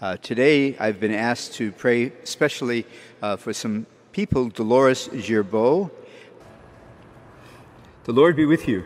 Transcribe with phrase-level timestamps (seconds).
[0.00, 2.86] Uh, today, I've been asked to pray especially
[3.20, 5.90] uh, for some people, Dolores Girbau.
[8.04, 8.84] The Lord be with you.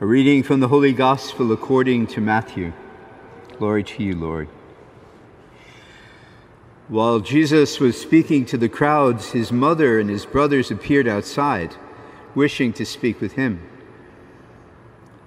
[0.00, 2.72] A reading from the Holy Gospel according to Matthew.
[3.58, 4.46] Glory to you, Lord.
[6.86, 11.74] While Jesus was speaking to the crowds, his mother and his brothers appeared outside,
[12.36, 13.68] wishing to speak with him.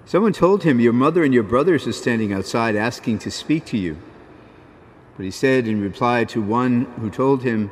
[0.07, 3.77] Someone told him, Your mother and your brothers are standing outside asking to speak to
[3.77, 3.97] you.
[5.17, 7.71] But he said in reply to one who told him,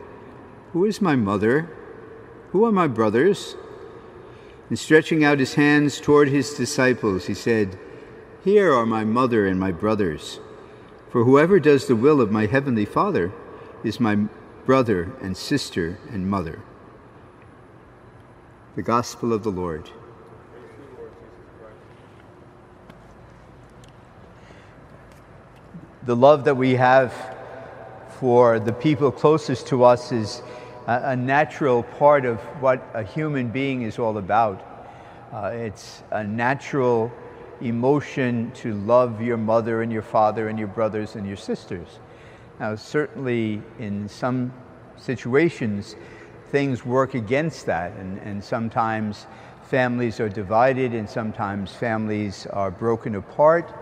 [0.74, 1.70] Who is my mother?
[2.52, 3.56] Who are my brothers?
[4.68, 7.80] And stretching out his hands toward his disciples, he said,
[8.44, 10.42] Here are my mother and my brothers.
[11.12, 13.32] For whoever does the will of my heavenly Father
[13.82, 14.28] is my
[14.66, 16.60] brother and sister and mother.
[18.76, 19.90] The Gospel of the Lord.
[26.06, 27.14] The love that we have
[28.20, 30.44] for the people closest to us is
[30.86, 34.64] a, a natural part of what a human being is all about.
[35.34, 37.12] Uh, it's a natural
[37.60, 41.88] emotion to love your mother and your father and your brothers and your sisters.
[42.60, 44.54] Now, certainly in some
[44.98, 45.96] situations,
[46.52, 49.26] things work against that, and, and sometimes
[49.64, 53.74] families are divided, and sometimes families are broken apart,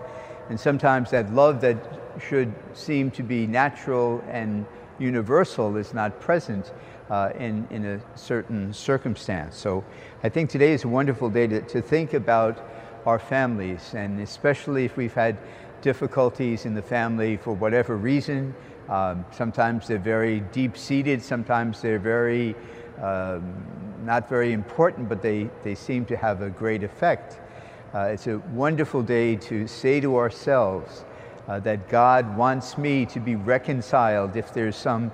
[0.48, 1.76] and sometimes that love that
[2.20, 4.66] should seem to be natural and
[4.98, 6.72] universal is not present
[7.10, 9.56] uh, in, in a certain circumstance.
[9.56, 9.84] So
[10.22, 12.58] I think today is a wonderful day to, to think about
[13.06, 15.36] our families, and especially if we've had
[15.82, 18.54] difficulties in the family for whatever reason.
[18.88, 22.54] Um, sometimes they're very deep seated, sometimes they're very
[23.02, 23.54] um,
[24.04, 27.38] not very important, but they, they seem to have a great effect.
[27.94, 31.04] Uh, it's a wonderful day to say to ourselves,
[31.48, 35.12] uh, that God wants me to be reconciled if there's some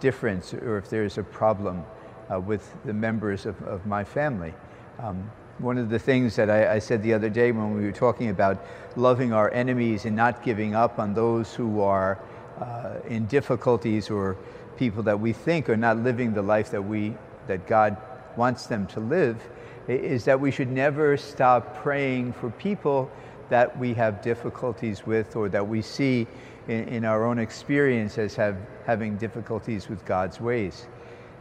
[0.00, 1.84] difference or if there's a problem
[2.32, 4.54] uh, with the members of, of my family.
[4.98, 7.92] Um, one of the things that I, I, said the other day when we were
[7.92, 8.62] talking about
[8.94, 12.18] loving our enemies and not giving up on those who are
[12.60, 14.36] uh, in difficulties or
[14.76, 17.14] people that we think are not living the life that we
[17.46, 17.96] that God
[18.36, 19.40] wants them to live
[19.88, 23.10] is that we should never stop praying for people
[23.48, 26.26] that we have difficulties with or that we see
[26.68, 30.86] in, in our own experience as have, having difficulties with God's ways.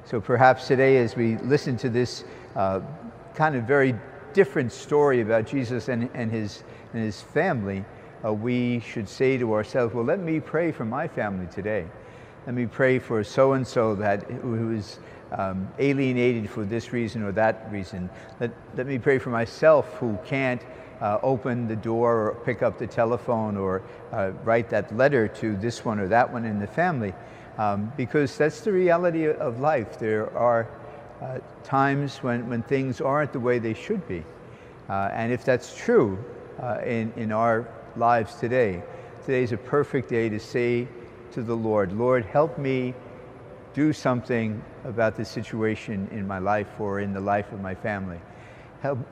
[0.05, 2.81] So perhaps today, as we listen to this uh,
[3.33, 3.95] kind of very
[4.33, 6.63] different story about Jesus and, and, his,
[6.93, 7.83] and his family,
[8.23, 11.87] uh, we should say to ourselves, well, let me pray for my family today.
[12.45, 14.99] Let me pray for so and so that who is
[15.31, 18.09] um, alienated for this reason or that reason.
[18.39, 20.61] Let, let me pray for myself who can't
[21.01, 25.55] uh, open the door or pick up the telephone or uh, write that letter to
[25.57, 27.13] this one or that one in the family.
[27.57, 29.97] Um, because that's the reality of life.
[29.97, 30.67] There are
[31.21, 34.23] uh, times when, when things aren't the way they should be.
[34.89, 36.23] Uh, and if that's true
[36.61, 38.83] uh, in, in our lives today,
[39.25, 40.87] today is a perfect day to say
[41.31, 42.93] to the Lord, Lord, help me
[43.73, 48.19] do something about the situation in my life or in the life of my family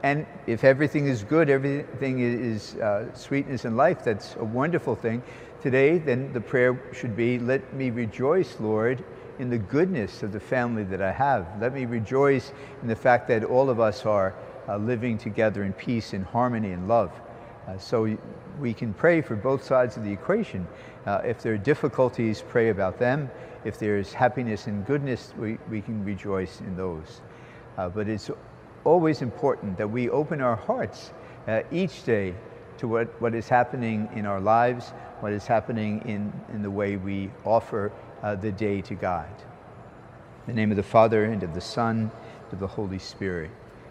[0.04, 5.24] and if everything is good, everything is uh, sweetness and life, that's a wonderful thing.
[5.62, 9.04] Today, then the prayer should be, let me rejoice, Lord,
[9.40, 11.48] in the goodness of the family that I have.
[11.60, 12.52] Let me rejoice
[12.82, 14.36] in the fact that all of us are
[14.68, 17.12] uh, living together in peace and harmony and love.
[17.68, 18.18] Uh, so
[18.60, 20.68] we can pray for both sides of the equation.
[21.06, 23.30] Uh, if there are difficulties, pray about them.
[23.66, 27.22] If there's happiness and goodness, we, we can rejoice in those.
[27.78, 28.30] Uh, but it's
[28.84, 31.12] always important that we open our hearts
[31.48, 32.36] uh, each day
[32.78, 34.90] to what, what is happening in our lives,
[35.20, 39.30] what is happening in, in the way we offer uh, the day to God.
[40.48, 42.12] In the name of the Father, and of the Son,
[42.44, 43.52] and of the Holy Spirit.